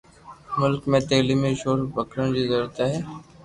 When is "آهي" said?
2.89-2.99